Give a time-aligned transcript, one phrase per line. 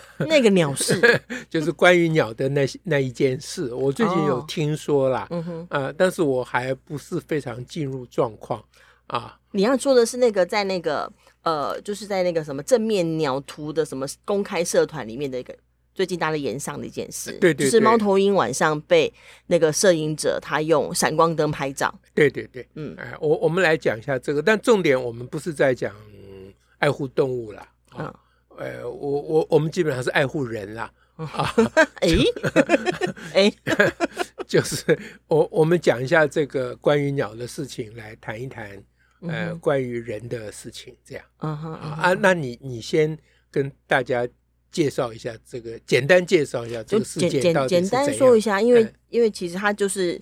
[0.28, 1.00] 那个鸟事。
[1.50, 8.62] 就是关于鸟的那那一件事，我最近有听说啦，嗯哼，呃，但是我还不是非常进入状况
[9.06, 9.38] 啊。
[9.50, 15.54] 你要做的是那个在那个呃，就是在那个什么正面鸟图的什么公开社团里面的一个
[15.94, 19.12] 最近大家炎上的一件事，对对，就是猫头鹰晚上被
[19.48, 25.94] 那个摄影者他用闪光灯拍照，对对对，嗯，哎，我我们来讲一下这个，但重点我们不是在讲
[26.78, 27.68] 爱护动物啦。
[27.90, 28.14] 啊。
[28.62, 31.54] 呃，我我我们基本上是爱护人啦，啊，
[32.00, 32.08] 哎
[33.34, 33.52] 哎，
[34.46, 38.82] 就是我我们讲一下这个关于鸟的事情，来谈一谈，
[39.20, 43.18] 呃，关于人的事情，这样，啊哈啊，那你你先
[43.50, 44.26] 跟大家
[44.70, 50.20] 介绍一下这个，简单介绍一下这个事件到底是怎样，简单说一下，因为因为其实它就是。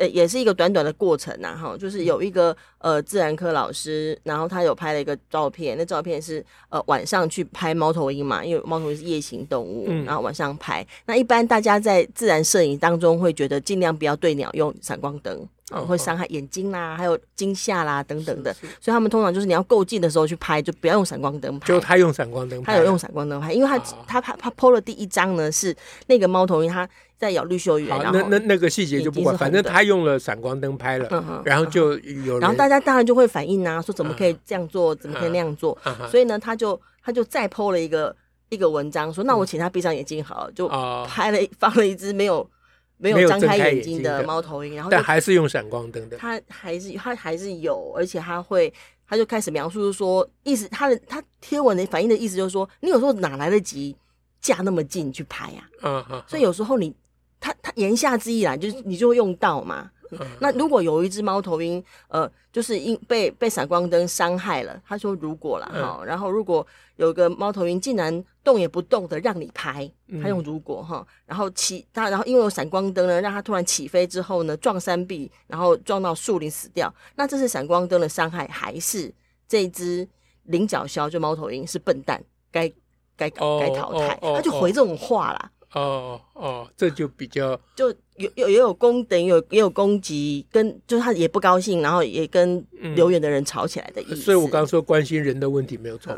[0.00, 10.86] 呃，也是一个短短的过程呐，哈，就是有一个呃自然科老师，然后他有拍了一个照片，那照片是呃晚上去拍猫头鹰嘛，因为猫头鹰是夜行动物，然后晚上拍。
[11.04, 21.66] 那一般大家在自然摄影当中会觉得尽量不要对鸟用闪光灯，嗯，会伤害眼睛啦，还有惊吓啦等等的，所以他们通常就是你要够近的时候去拍，就不要用闪光灯拍。
[21.68, 26.88] 就他用闪光灯，他有用闪光灯拍，因为他他他他 PO 了第一张呢，是那个猫头鹰他。
[27.20, 38.16] 在咬绿绣羽，好，那那那个细节就不管，反正他用了闪光灯拍了，嗯、然后就有人，然后大家当然就会反应啊，说怎么可以这样做，嗯、怎么可以那样做，嗯、所以呢，他就他就再 po 了一个
[38.48, 40.66] 一个文章，说那我请他闭上眼睛好了，就
[41.06, 42.48] 拍了放了一只没有
[42.96, 48.72] 没有张开眼睛的猫头鹰，然后但还是用闪光灯的，他还是他还是有，而且他会
[49.06, 53.94] 他就开始描述说，意思他的他贴文的反应的意思就是说，你有时候哪来得及
[54.40, 55.68] 架那么近去拍啊？
[55.82, 56.94] 嗯嗯，所以有时候你。
[57.40, 59.90] 他他言下之意啦，就是你就会用到嘛。
[60.12, 69.88] 嗯、那如果有一只猫头鹰，呃，就是因被被闪光灯伤害了，他说如果啦哈，嗯、然后如果有个猫头鹰竟然动也不动的让你拍，
[70.20, 79.14] 他用如果哈，然后起他然后因为有闪光灯呢，让他突然起飞之后呢，撞山壁，然后撞到树林死掉，那这是闪光灯的伤害，还是
[79.46, 80.06] 这只
[80.46, 82.68] 菱角鸮就猫头鹰是笨蛋，该
[83.16, 84.18] 该该淘汰？
[84.20, 85.52] 他就回这种话啦。
[85.72, 92.64] 哦哦，这就比较就有有也有攻，等于有也有攻击，跟就是他也不高兴，然后也跟
[92.96, 94.14] 留言的人吵起来的意思。
[94.14, 96.12] 嗯、所以我刚刚说关心人的问题没有错。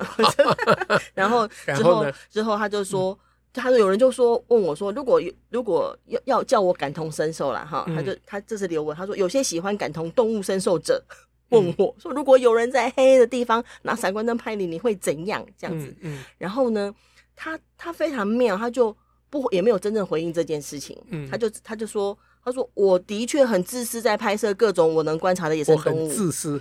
[1.13, 1.47] 然后
[1.77, 3.19] 之后之后他就说，
[3.53, 5.21] 他说有人就说问我说，如果
[5.51, 11.05] 如果要要叫我感同身受了哈，他就他这是留文，他说有些喜欢感同动物身受者
[11.51, 15.45] 问我说，如果有人在黑的地方拿闪光灯拍你，你会怎样？
[15.59, 15.89] 这样子。
[16.01, 16.95] 嗯嗯、然后呢，
[17.37, 18.97] 他他非常妙，他就。
[19.33, 20.95] 不，也没有真正回应这件事情。
[21.09, 26.03] 嗯，他就他就说，他说我的确很自私，在拍摄各种我能观察的野生动物。
[26.03, 26.61] 我很自私，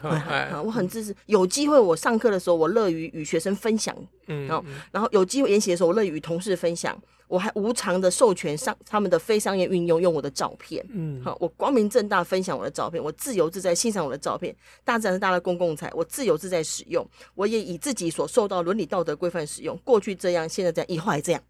[0.64, 1.14] 我很自私。
[1.26, 3.94] 有机会我上课的时候，我乐于与学生分享。
[4.28, 6.98] 嗯，然后然后有机会研习的时候，我乐于与同事分享。
[7.28, 10.86] 我还无偿的授权上他们的非商业运用，用我的照片。
[10.90, 14.54] 嗯，好，我光明正大分享我的照片，我自由自在欣赏我的照片。
[14.84, 17.06] 大自然是大的公共财，我自由自在使用，
[17.36, 19.78] 我也以自己所受到伦理道德规范使用。
[19.86, 21.42] 过去这样，现在这样，以后还这样。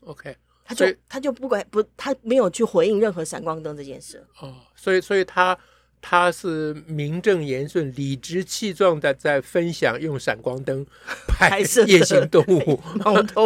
[0.00, 0.36] OK。
[0.70, 4.24] 他就他就不管不，他没有去回应任何闪光灯这件事。
[4.40, 5.58] 哦，所以所以他
[6.02, 10.84] 他是名正言顺、理直气壮的在分享用闪光灯
[11.28, 12.80] 拍夜行动物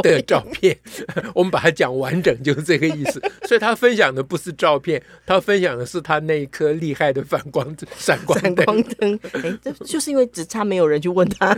[0.03, 0.79] 的照片。
[1.35, 3.21] 我们把它讲完整，就是这个意思。
[3.47, 9.19] 所以他分享的不是照片，他分享的是他那一颗厉害的反光闪光闪光灯。
[9.33, 11.53] 哎，这就是因为只差没有人去问他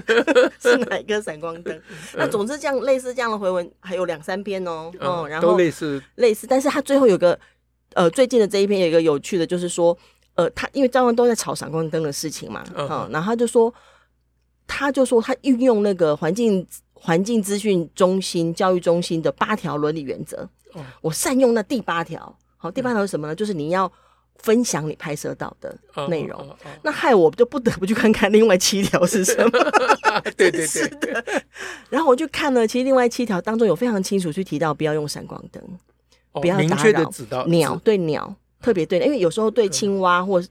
[0.59, 1.81] 是哪一个闪光灯。
[2.15, 4.91] 那总之这样类似这样的回文还有两三篇哦。
[4.99, 7.39] 嗯，然后都类似类似，但是他最后有个
[7.92, 9.97] 呃，最近的这一篇有一个有趣的，就是说。
[10.36, 13.10] 呃，他因为张文都在吵闪光灯的事情嘛，嗯、uh，huh.
[13.10, 13.72] 然后他就说，
[14.66, 20.80] 他就说他运用那个环境环境资讯中心教育中心的八条伦理原则，uh.
[21.00, 23.34] 我善用那第八条，好，第八条是什么呢？
[23.34, 23.91] 就是你要
[24.36, 25.74] 分享你拍摄到的
[26.09, 26.39] 内容。
[26.39, 26.78] Uh uh.
[26.82, 29.50] 那害我就不得不去看看另外七条是什么。
[30.36, 30.66] 对对
[31.00, 31.42] 对。
[31.89, 35.62] 然后我就看了，其实另外七条当中有非常清楚去提到，不要用闪光灯
[36.34, 36.41] ，uh.
[36.42, 38.36] 不要打扰鸟，对鸟。
[38.60, 40.42] 特别对，因为有时候对青蛙或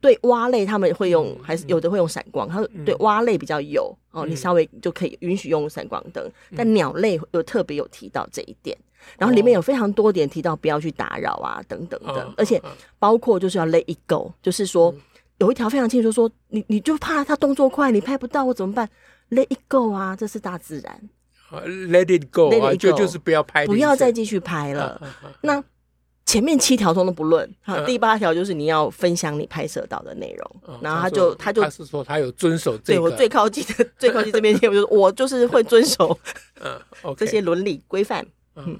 [0.00, 6.30] 对蛙类他们会用，还是有的会用闪光，它对蛙类比较有哦，你稍微就可以允许用闪光灯。
[6.54, 8.76] 但鸟类有特别有提到这一点，
[9.18, 12.60] 然后里面有非常多点提到不要去打扰啊等等的，而且
[12.98, 14.94] 包括就是要 let it go，就是说
[15.38, 18.88] 有一条非常清楚说，你你就怕它动作快，你拍不到我怎么办
[19.30, 21.00] ？let it go 啊，这是大自然。
[21.50, 25.00] Let it go 啊，就就是不要拍，不要再继续拍了。
[25.40, 25.62] 那
[26.26, 30.80] 前面七条通都不论，好，第八条就是你要分享你拍摄到的内容。
[30.82, 36.18] 然后他就他就他是说他有遵守这个，对我最靠近的最靠近这边贴，我就我就是会遵守，
[36.60, 36.78] 嗯，
[37.16, 38.26] 这些伦理规范。
[38.56, 38.78] 嗯，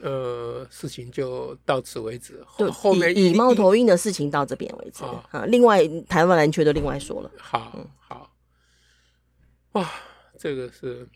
[0.00, 2.42] 呃，事情就到此为止。
[2.46, 5.04] 后，后面以猫头鹰的事情到这边为止。
[5.30, 7.30] 啊，另外台湾篮球都另外说了。
[7.36, 8.30] 好，好，
[9.72, 9.86] 哇，
[10.38, 11.06] 这个是。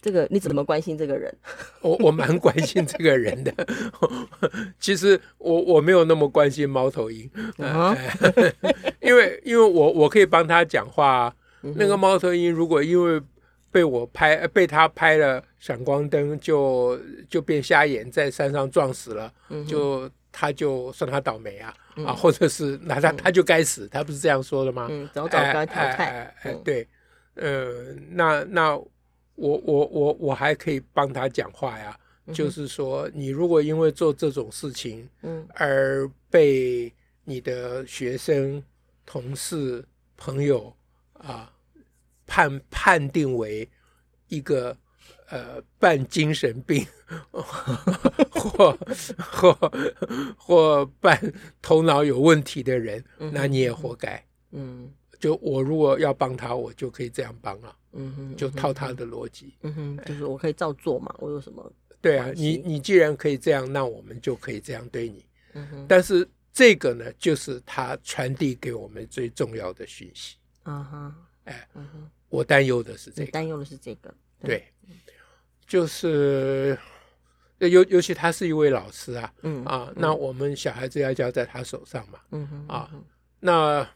[0.00, 1.34] 这个你怎么关心这个人？
[1.82, 3.52] 我我蛮关心这个人的。
[4.78, 7.96] 其实我我没有那么关心猫头鹰，嗯、
[9.00, 11.34] 因为因为我我可以帮他讲话。
[11.62, 13.20] 嗯、哼那个猫头鹰如果因为
[13.70, 16.98] 被我拍被他拍了闪光灯，就
[17.28, 19.30] 就变瞎眼，在山上撞死了，
[19.68, 24.86] 就他就算他倒霉啊、嗯、啊，或者是那他他就该死，他不是这样说的吗？
[24.90, 26.04] 嗯，早早该淘汰。
[26.04, 26.88] 哎，哎，对，
[27.34, 28.80] 呃，那那。
[29.40, 36.92] 我我我我还可以帮他讲话呀，嗯、就是说，你如果因为做这种事情，嗯，而被
[37.24, 38.62] 你的学生、
[39.06, 39.82] 同事、
[40.16, 40.70] 朋友
[41.14, 41.50] 啊
[42.26, 43.66] 判判定为
[44.28, 44.76] 一个
[45.30, 46.86] 呃半精神病，
[48.30, 48.76] 或
[49.18, 49.72] 或
[50.36, 51.18] 或半
[51.62, 54.22] 头脑有问题的人，嗯、那你也活该。
[54.52, 57.76] 嗯，就我如果要帮他，我就可以这样帮了。
[57.92, 61.72] 嗯哼，就套他的逻辑，嗯哼，就是我可以照做嘛，我有什么？
[62.00, 65.26] 对啊，你你既然可以这样，那我们就可以这样对你。
[65.54, 70.36] 嗯哼，但是这个呢，就是他传递给我们最重要的讯息。
[70.62, 71.14] 嗯哼，
[71.44, 74.64] 哎，嗯哼，我担忧的是这个，担忧的是这个，对，
[75.66, 76.78] 就是
[77.58, 82.90] 尤尤其他是一位老师啊，嗯啊，那我们小孩子要交在他手上嘛，嗯哼，啊，
[83.40, 83.86] 那。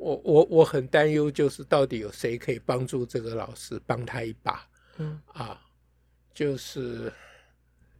[0.00, 4.66] 我我我很担忧，就是到底有谁可以帮助这个老师，帮他一把？
[4.96, 5.60] 嗯啊，
[6.32, 7.12] 就是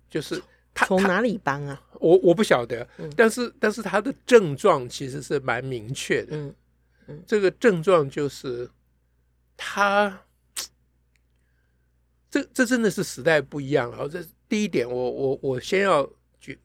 [0.08, 0.42] 就是
[0.72, 1.80] 他从哪里帮啊？
[2.00, 6.36] 我我不晓得，嗯、但是但是他的症状其实是蛮明确的。
[6.36, 6.54] 嗯
[7.08, 8.70] 嗯，这个症状就是
[9.54, 10.22] 他，
[12.30, 14.08] 这这真的是时代不一样了。
[14.08, 16.10] 这第一点我，我我我先要
[16.40, 16.58] 举，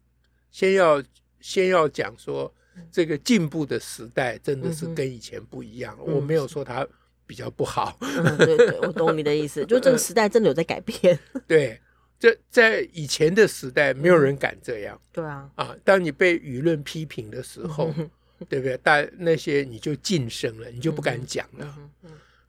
[0.50, 1.04] 先要
[1.42, 2.54] 先要讲说。
[2.92, 5.98] 这个进步的时代真的是跟以前不一样。
[6.00, 6.88] 嗯、我没有说它
[7.26, 7.98] 比较不好。
[8.02, 11.18] 嗯、对对，我懂你的意思，就这个时代真的有在改变。
[11.48, 11.80] 对，
[12.20, 14.96] 这在以前的时代，没有人敢这样。
[14.96, 18.10] 嗯、对啊，啊，当你被舆论批评的时候，嗯、
[18.48, 18.80] 对不对？
[18.84, 21.78] 但那些你就晋升了，你就不敢讲了。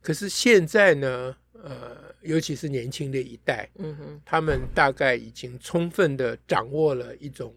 [0.00, 7.54] 可是现在呢，呃，尤其是年轻的一代，嗯哼，他们大概已经充分的掌握了一种。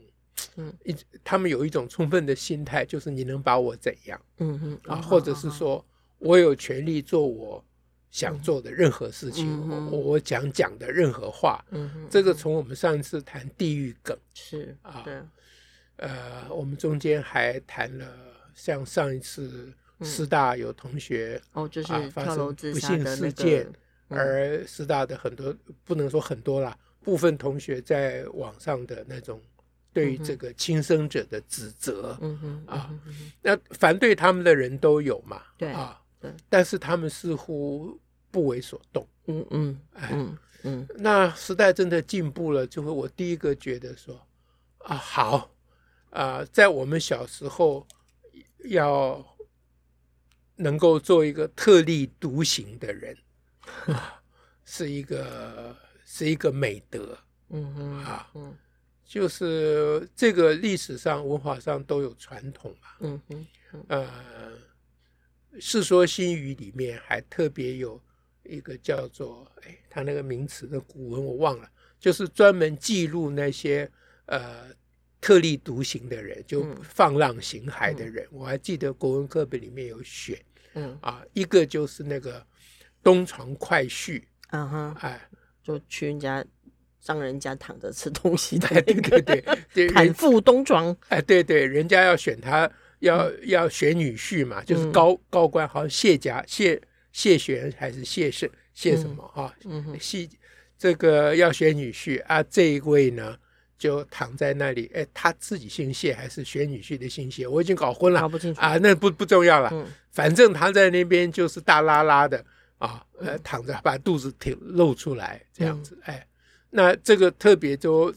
[0.56, 4.22] 嗯，一他们有一种充分的心态，就是你能把我怎样？
[4.38, 5.84] 嗯嗯，啊，或者是说
[6.18, 7.64] 我有权利做我
[8.12, 9.48] 想做的任何事情，
[9.92, 11.64] 我我讲讲的任何话。
[11.72, 14.18] 嗯哼，这个从我们上一次谈地狱梗。
[14.34, 15.22] 是啊，对，
[15.98, 18.08] 呃，我们中间还谈了
[18.54, 19.72] 像上一次
[20.02, 23.68] 师大有同学哦，就是发生不幸事件，
[24.08, 29.42] 而师大的很多不能说很多啦，部分同学在网上的那种。
[30.00, 32.90] 对于这个轻生者的指责，嗯哼，啊，
[33.42, 38.00] 那反对他们的人都有嘛，对啊，对，但是他们似乎
[38.32, 44.26] 不为所动，嗯嗯，哎，嗯嗯，那时代真的进步了，就会我第一个觉得说，
[44.78, 45.52] 啊，好，
[46.12, 47.86] 啊，在我们小时候
[48.66, 49.24] 要
[50.56, 53.18] 能够做一个特立独行的人，
[53.88, 54.22] 啊，
[54.64, 55.76] 是一个
[56.06, 57.18] 是一个美德，
[57.50, 58.58] 嗯哼，啊，嗯。
[59.10, 62.88] 就是这个历史上、文化上都有传统嘛。
[63.00, 63.46] 嗯嗯。
[63.88, 64.08] 呃，
[65.60, 68.00] 《世说新语》里面还特别有
[68.44, 71.68] 一个叫做“哎，他那个名词的古文我忘了”，
[72.00, 73.92] 就是专门记录那些
[74.28, 74.68] 呃
[75.20, 78.28] 特立独行的人，就放浪形骸的人。
[78.30, 80.40] 我还记得国文课本里面有选。
[80.76, 80.96] 嗯。
[81.02, 82.46] 啊，一个就是那个
[83.02, 84.22] 东床快婿。
[84.52, 84.94] 嗯哼。
[85.00, 85.28] 哎，
[85.64, 86.46] 就去人家。
[87.06, 96.80] 让人家躺着吃东西的， 对对对对，坦腹东床，哎，对对，人家要选他，要要选女婿嘛，就是高高官，好像谢家谢
[97.12, 99.54] 谢玄还是谢胜谢什么哈，
[100.00, 100.28] 谢
[100.78, 103.36] 这个要选女婿啊，这一位呢，
[103.78, 107.48] 就躺在那里，哎，他自己姓谢还是选女婿的姓谢？
[107.48, 108.62] 我已经搞混了，搞不清楚。
[108.62, 112.44] 啊，那不不重要了，嗯、反正他在那边就是大拉拉的
[112.78, 116.28] 啊，呃，躺着把肚子挺露出来这样子，嗯、哎，
[116.70, 118.14] 那这个特别就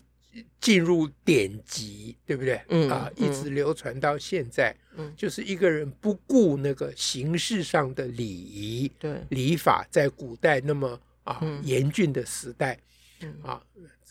[0.60, 2.60] 进入典籍，对不对？
[2.68, 12.78] 嗯啊，一直流传到现在，嗯，就是一个人不顾那个形式上的礼仪，对礼法，在古代那么啊严峻的时代，
[13.20, 13.62] 嗯啊。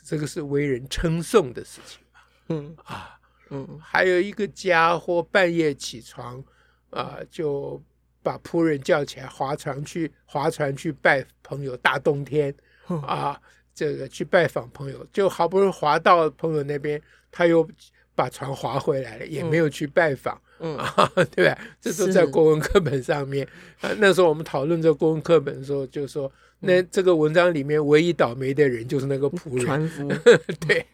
[0.04, 2.20] 这个是为人称颂的事情嘛？
[2.50, 3.20] 嗯啊，
[3.52, 6.44] 嗯，还有一个家伙半夜起床
[6.90, 7.82] 啊，就
[8.24, 11.78] 把仆人叫起来划船去划船去拜朋友。
[11.78, 12.54] 大冬天
[13.06, 13.40] 啊，
[13.74, 17.02] 这个去拜访朋友，就好不容易划到朋友那边，
[17.32, 17.68] 他又
[18.16, 20.40] 把船划回来了，也没有去拜访。
[20.60, 21.58] 嗯啊， 对吧？
[21.82, 23.48] 这都在国文课本上面
[23.80, 23.90] 啊。
[23.98, 26.32] 那时候我们讨论这个国文课本的时候，就说。
[26.64, 30.08] 那这个文章里面唯一倒霉的人就是那个仆人，船夫。
[30.68, 30.86] 对，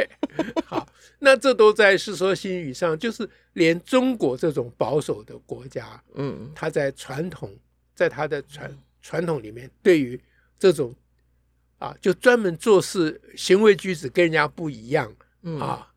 [0.63, 0.87] 好，
[1.19, 7.53] 那这都在《世说新语》上，就是连中国这种保守的国家，嗯，他在传统，
[7.93, 10.17] 在他的传传统里面，对于
[10.57, 10.95] 这种
[11.79, 15.13] 啊，就专门做事、行为举止跟人家不一样，
[15.59, 15.91] 啊，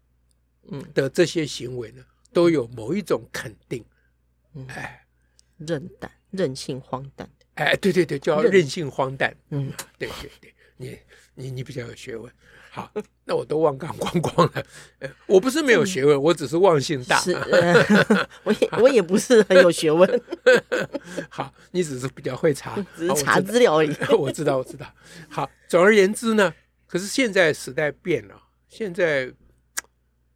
[0.70, 3.84] 嗯的这些行为呢，都有某一种肯定，
[4.68, 5.04] 哎，
[5.56, 7.28] 任胆、任性、荒诞。
[7.54, 9.34] 哎，对对对，叫任性荒诞。
[9.50, 10.98] 嗯，对对对，你
[11.40, 12.30] 你你比较有学问。
[12.72, 12.88] 好，
[13.24, 14.64] 那我都忘光光光了。
[15.26, 17.18] 我不是没有学问，我只是忘性大。
[17.18, 17.32] 是，
[18.44, 20.22] 我也我也不是很有学问。
[21.28, 23.92] 好，你只是比较会查，只是查资料而已。
[24.16, 24.86] 我知道，我知道。
[25.28, 26.54] 好，总而言之呢，
[26.86, 28.34] 可是现在时代变了，
[28.68, 29.32] 现在。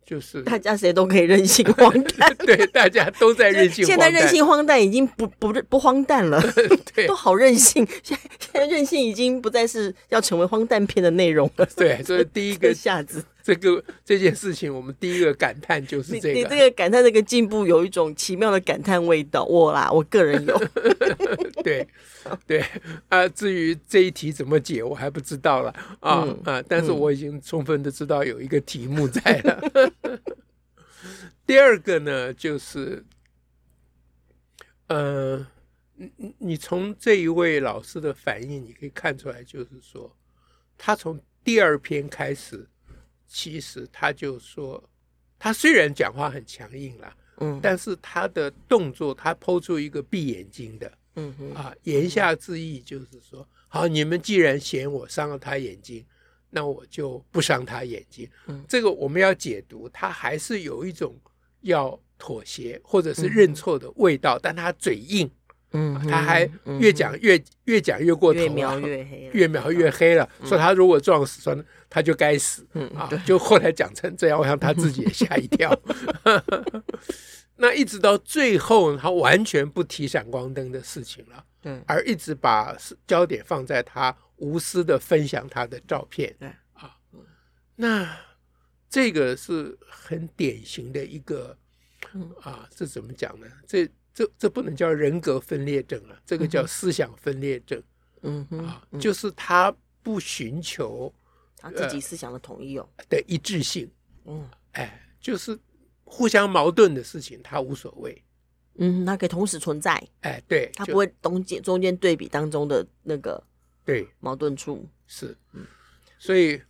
[0.07, 3.85] 就是大家谁都可以任性荒诞， 对，大家都在任性。
[3.85, 6.43] 现在任性荒诞已经不不不荒诞了，
[6.95, 7.87] 对，都好任性。
[8.03, 11.67] 现在现在任性已经不再是要成为荒诞片的内容了。
[11.75, 16.35] 对，所以第一个下子，这个这件事情，我们第一个感叹就是这个。
[16.35, 20.61] 你，你这个感叹这个进步有一种奇妙的感叹味道，我啦，我个人有。
[21.65, 21.89] 对。
[22.47, 22.65] 对
[23.11, 26.65] 啊，至于这一题怎么解，我还不知道了啊、嗯、啊！
[26.67, 29.71] 但是我已经充分的知道有一个题目在了。
[30.05, 30.21] 嗯、
[31.47, 33.05] 第二个呢，就是，
[34.87, 35.47] 呃，
[35.97, 40.11] 你你从这一位老师的反应，你可以看出来，就是说，
[40.79, 42.67] 他从第二篇开始，
[43.27, 44.83] 其实他就说，
[45.39, 50.91] 他虽然讲话很强硬了，嗯，但是他的动作，他抛出一个闭眼睛的。
[51.17, 56.05] 嗯哼啊，言下之意就是说，好，你们既然嫌我伤了他眼睛，
[56.51, 58.29] 那我就不伤他眼睛。
[58.47, 61.17] 嗯，这个我们要解读，他还是有一种
[61.63, 65.31] 要妥协或者是认错的味道，但他嘴硬，
[65.73, 66.49] 嗯，他还
[66.81, 70.29] 越讲越越讲越过头， 越描越黑，越描越黑了。
[70.45, 72.67] 说他如果撞死，说他就该死。
[72.75, 75.71] 嗯啊，就后来讲成这样，我想他自己也吓一跳。
[77.57, 86.49] 那一直到最后，他完全不提闪光灯的事情了，对，而一直把焦点放在他无私的分享他的照片，对。
[86.73, 86.99] 啊，
[87.77, 88.17] 那
[88.91, 91.57] 这个是很典型的一个，
[92.43, 93.47] 啊，这怎么讲呢？
[93.69, 97.81] 这这这不能叫人格分裂症啊，这个叫思想分裂症，
[98.23, 101.15] 嗯哼，啊，就是他不寻求
[101.57, 102.89] 他自己思想的统一哦。
[103.09, 103.89] 的一致性，
[104.25, 105.57] 嗯，哎，就是。
[106.05, 108.23] 互相矛盾的事情，他无所谓。
[108.77, 109.93] 嗯，他可以同时存在。
[110.21, 113.43] 哎，对，他不会中间中间对比当中的那个
[113.85, 115.37] 对矛盾处是。
[115.53, 115.65] 嗯，
[116.19, 116.61] 所以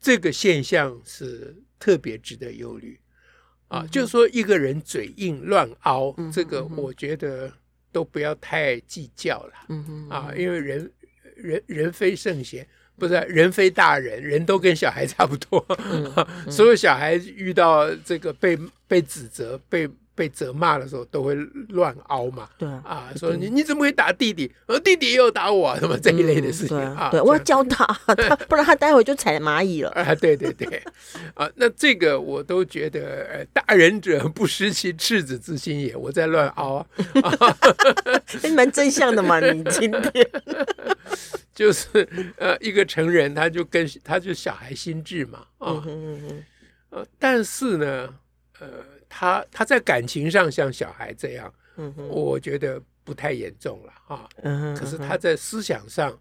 [0.00, 2.98] 这个现象是特别值得忧虑
[3.68, 3.86] 啊。
[3.86, 7.52] 就是说，一个人嘴硬乱凹，这个我觉得
[7.90, 9.52] 都不要太计较了。
[9.68, 10.92] 嗯哼，啊，因为人
[11.34, 12.66] 人人非圣贤。
[12.98, 15.64] 不是人非大人，人都跟小孩差不多。
[15.90, 21.36] 嗯嗯、 所有小孩遇到这个被被指责、被被责骂的时候，都会
[21.68, 22.48] 乱凹嘛。
[22.58, 24.52] 对啊，说你你怎么会打弟弟？
[24.66, 27.08] 呃，弟弟也有打我，什么这一类的事情、嗯、啊？
[27.12, 29.90] 对，我要教他， 他不然他待会就踩蚂蚁了。
[29.90, 30.82] 啊，对对对，
[31.34, 35.94] 啊，那这个我都觉得，呃，大人者不失其赤子之心也。
[35.94, 36.86] 我在乱凹啊，
[38.42, 40.28] 你蛮真相的嘛， 你今天。
[41.54, 45.82] 就是呃，一个成人，他就跟他就小孩心智嘛啊，
[47.18, 48.08] 但是呢，
[48.60, 48.68] 呃，
[49.08, 56.16] 他他在感情上像小孩这样，嗯，我觉得不太严重了啊，嗯，可是他在思想上，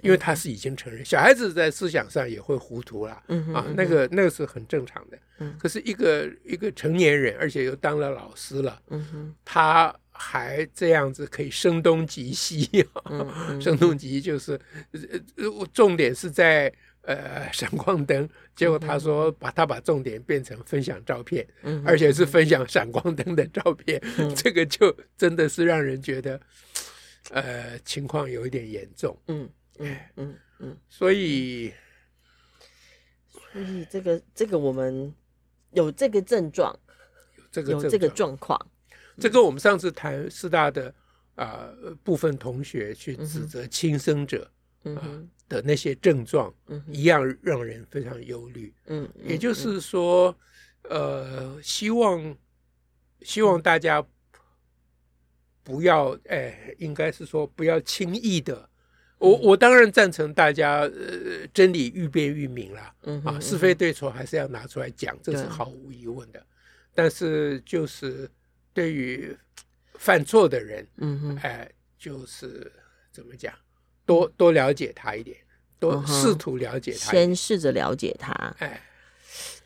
[0.00, 9.94] 因为他是已经成人，小孩子在思想上也会糊涂了，嗯，啊，那个那个是很正常的，嗯，可是一个一个成年人，而且又当了老师了，嗯，他。
[10.14, 12.86] 还这样子可以声东击西，
[13.60, 14.60] 声东击西就是，
[15.36, 16.72] 呃，重点是在
[17.02, 21.46] 呃闪光灯，结果他说把他把重点变成分享照片，
[21.84, 24.00] 而且是分享闪光灯的照片，
[24.34, 26.40] 这个就真的是让人觉得
[27.30, 29.16] 呃情况有一点严重。
[29.28, 31.72] 嗯嗯嗯嗯，所以。
[33.52, 35.14] 所以这个这个我们
[35.72, 36.74] 有这个症状，
[37.36, 38.58] 有这个有这个状况，
[39.18, 40.88] 这跟我们上次谈师大的
[41.34, 44.50] 啊、呃、部分同学去指责轻生者
[44.84, 48.72] 嗯、的那些症状嗯一样，让人非常忧虑。
[48.86, 50.36] 嗯，也就是说，
[50.84, 52.36] 呃，希望
[53.22, 54.04] 希望大家
[55.62, 58.68] 不要哎，应该是说不要轻易的。
[59.18, 66.44] 我我当然赞成大家呃真理愈辩愈明啦，嗯啊是非对错还是要拿出来讲，这是毫无疑问的。
[66.92, 68.28] 但是就是
[68.74, 69.34] 对于
[69.94, 72.70] 犯错的人，嗯哼，哎，就是
[73.12, 73.54] 怎么讲，
[74.06, 75.36] 多多了解他一点，
[75.78, 78.80] 多试图了解他，先试着了解他，哎，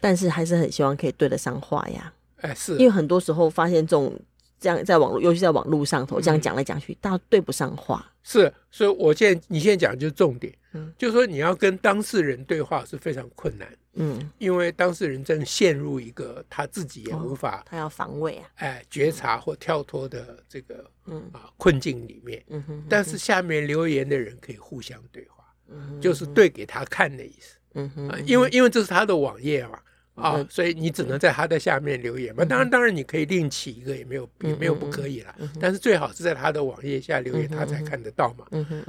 [0.01, 2.73] 但是还是很希望可以对得上话呀，哎，是。
[2.79, 4.19] 因为很多时候发现这种。
[4.59, 8.11] 这样在网络，尤其在网络上头，这样讲来讲去，嗯、大家对不上话。
[8.23, 29.79] 是，所以我现在你现在讲的就是重点，嗯，就是说你要跟当事人对话是非常困难，嗯，因为当事人正陷入一个他自己也无法，哦、他要防卫啊，哎，觉察或跳脱的这个，嗯啊困境里面，嗯哼，但是下面留言的人可以互相对话，嗯哼，就是对给他看的意思，嗯哼，啊，因为因为这是他的网页嘛。
[30.17, 32.43] 啊、哦，所以你只能在他的下面留言嘛。
[32.43, 35.35] 当然，当然你可以另起一个，也没有也没有不可以了。
[35.61, 38.47] 但是最好是在他的网页下留言，他才看得到嘛。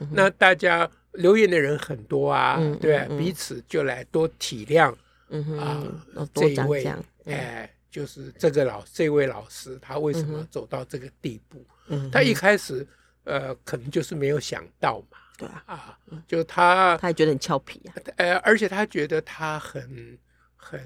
[0.10, 4.92] 那大家留言的人很多啊，对，彼此就来多体谅
[5.60, 5.84] 啊，
[6.34, 6.88] 这一位，
[7.26, 11.66] 哎，就是这个老这位老师，他为什么走到这个地步？
[12.12, 12.88] 他一开始
[13.26, 15.18] 呃，可能就是没有想到嘛。
[15.38, 15.98] 对啊，
[16.28, 20.18] 就他他还觉得很俏皮啊，呃，而且他觉得他很
[20.56, 20.80] 很。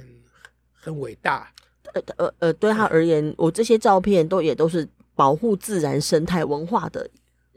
[0.84, 1.54] 很伟大，
[1.94, 7.08] 呃呃呃，对他而言，我这些照片都也都是保护自然生态文化的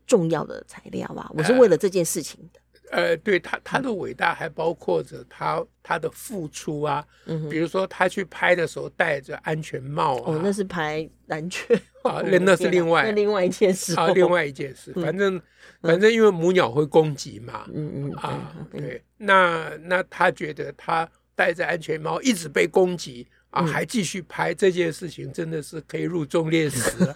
[0.07, 2.61] 重要的材料啊，我是为了这件事情的。
[2.90, 15.40] 呃，呃对他他的伟大还包括着他他的付出啊，嗯，比如说他去拍的时候戴着安全帽啊，哦，那是拍蓝雀 啊，那那是另外那另外一件事啊，另外一件事，反正
[15.82, 21.08] 反正因为母鸟会攻击嘛，嗯嗯啊，对，那那他觉得他。
[21.36, 27.14] 戴着安全帽一直被攻击啊，还继续拍这件事情，真的是可以入忠烈祠了。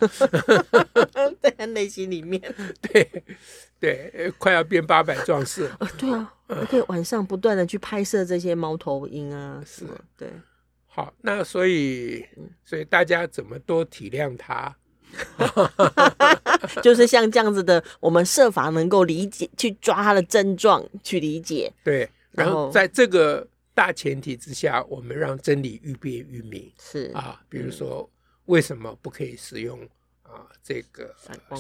[1.43, 2.41] 在他内心里面，
[2.81, 3.25] 对
[3.81, 5.79] 对，快要变八百壮士了。
[5.99, 9.61] 对啊，我可以晚上不断的去拍摄这些猫头鹰啊。
[9.67, 9.85] 是，
[10.17, 10.29] 对。
[10.87, 12.25] 好，那所以
[12.65, 14.77] 所以大家怎么多体谅他？
[16.83, 21.73] 就是像这样子的，我们设法能够理解，去抓他的症状，去理解。
[21.83, 23.45] 对，然后在这个。
[23.79, 26.69] 大前提之下，我们让真理愈辩愈明。
[26.81, 28.11] 是啊，比如说，
[28.47, 29.89] 为什么不可以使用
[30.23, 31.15] 啊这个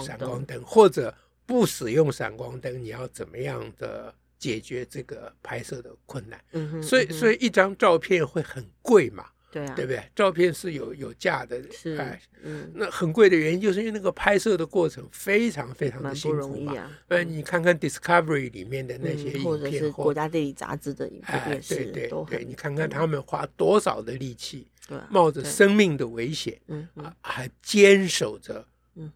[0.04, 1.14] 闪光灯，或者
[1.46, 6.44] 不使用闪光灯，你要怎么样的解决这个拍摄的困难？
[6.50, 9.24] 嗯哼，所以所以一张照片会很贵嘛。
[9.50, 10.02] 对啊，对不对？
[10.14, 16.74] 照片是有有价的，是哎，嗯，那很贵的原因就是因为那个拍摄的过程非常非常的辛苦嘛。
[17.08, 24.68] 呃，你看看 Discovery 里面的那些影片，或者是国家地理杂志的影片，哎，对对对，你看看他们花多少的力气，
[25.10, 28.66] 冒着生命的危险，嗯啊，还坚守着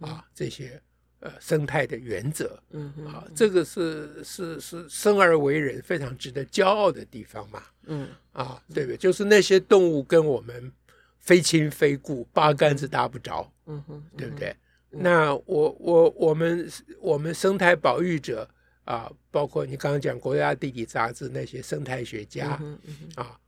[0.00, 0.80] 啊这些。
[1.24, 8.96] 呃，生态的原则，嗯哼，啊，这个是是是生而为人非常值得骄傲的地方嘛，嗯，啊，对不对？
[8.96, 10.72] 就是那些动物跟我们
[11.18, 14.54] 非亲非故，八竿子打不着，嗯哼，对不对？
[14.90, 18.48] 嗯、那我我我们我们生态保育者
[18.84, 23.38] 啊，包括你刚刚讲国家地理杂志那些生态学家，嗯嗯、啊，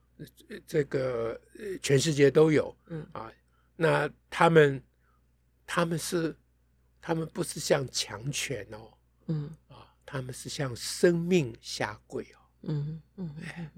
[0.65, 1.39] 这个
[1.81, 3.31] 全世界都有，嗯啊，
[3.75, 4.81] 那他们
[5.65, 6.35] 他们是。
[7.07, 8.91] 他们不是向强权哦，
[9.27, 13.69] 嗯啊，他们是向生命下跪哦，嗯嗯，哎，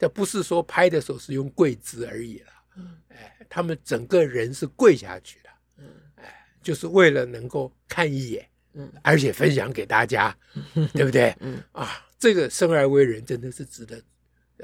[0.00, 5.84] 这不是说拍的时候是用跪姿而已了，嗯，哎，他们整个人是跪下去的，嗯，
[6.16, 10.34] 哎，就是为了能够看一眼，嗯，而且分享给大家，
[10.94, 11.36] 对不对？
[11.40, 14.02] 嗯啊，这个生而为人真的是值得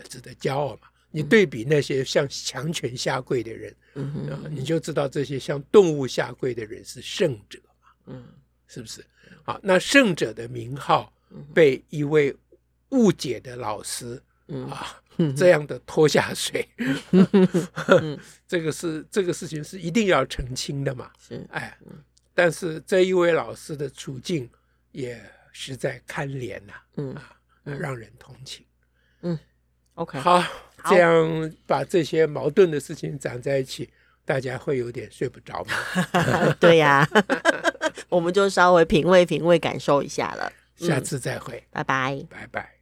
[0.09, 0.89] 值得骄傲嘛。
[1.11, 7.91] 你对比那些向强权下跪的人，嗯啊，你就知道这些向动物下跪的人是圣者嘛。
[8.07, 8.27] 嗯，
[8.67, 9.05] 是不是？
[9.43, 11.13] 好，那圣者的名号
[11.55, 12.35] 被一位
[12.91, 14.69] 误解的老师，嗯。
[14.71, 15.01] 啊，
[15.37, 16.69] 这样的拖下水，
[18.47, 21.11] 这个是这个事情是一定要澄清的嘛？
[21.19, 21.77] 是，哎，
[22.35, 24.49] 但是这一位老师的处境
[24.93, 25.19] 也
[25.53, 27.15] 实在堪怜呐，嗯。
[27.15, 27.33] 啊，
[27.65, 28.65] 让人同情。
[29.23, 29.37] 嗯
[29.95, 30.41] ，OK，好，
[30.85, 33.91] 这样把这些矛盾的事情攒在一起，
[34.25, 36.53] 大家会有点睡不着吗？
[36.61, 37.05] 对呀，
[38.09, 40.53] 我们就稍微品味品味，感受一下了。
[40.77, 42.73] 下次再会，拜拜，拜拜。